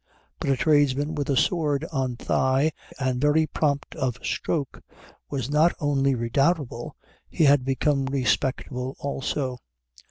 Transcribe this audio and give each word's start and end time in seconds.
But 0.39 0.49
a 0.49 0.55
tradesman 0.57 1.13
with 1.13 1.29
sword 1.37 1.85
on 1.91 2.15
thigh 2.15 2.71
and 2.97 3.21
very 3.21 3.45
prompt 3.45 3.95
of 3.95 4.17
stroke 4.23 4.81
was 5.29 5.47
not 5.51 5.75
only 5.79 6.15
redoubtable, 6.15 6.95
he 7.29 7.43
had 7.43 7.63
become 7.63 8.07
respectable 8.07 8.95
also. 8.97 9.59